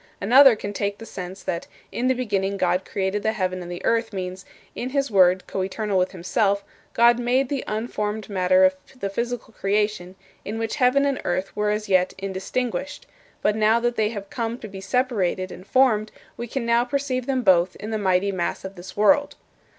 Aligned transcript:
Another 0.19 0.55
can 0.55 0.73
take 0.73 0.97
the 0.97 1.05
sense 1.05 1.43
that 1.43 1.67
"In 1.91 2.07
the 2.07 2.15
beginning 2.15 2.57
God 2.57 2.85
created 2.85 3.21
the 3.21 3.33
heaven 3.33 3.61
and 3.61 3.71
the 3.71 3.85
earth" 3.85 4.13
means, 4.13 4.45
"In 4.73 4.89
his 4.89 5.11
Word, 5.11 5.45
coeternal 5.45 5.99
with 5.99 6.11
himself, 6.11 6.63
God 6.95 7.19
made 7.19 7.49
the 7.49 7.63
unformed 7.67 8.27
matter 8.27 8.65
of 8.65 8.75
the 8.99 9.11
physical 9.11 9.53
creation, 9.53 10.15
in 10.43 10.57
which 10.57 10.77
heaven 10.77 11.05
and 11.05 11.21
earth 11.23 11.55
were 11.55 11.69
as 11.69 11.87
yet 11.87 12.15
indistinguished; 12.17 13.05
but 13.43 13.55
now 13.55 13.79
that 13.79 13.95
they 13.95 14.09
have 14.09 14.31
come 14.31 14.57
to 14.57 14.67
be 14.67 14.81
separated 14.81 15.51
and 15.51 15.67
formed, 15.67 16.11
we 16.35 16.47
can 16.47 16.65
now 16.65 16.83
perceive 16.83 17.27
them 17.27 17.43
both 17.43 17.75
in 17.75 17.91
the 17.91 17.99
mighty 17.99 18.31
mass 18.31 18.65
of 18.65 18.73
this 18.73 18.97
world." 18.97 19.35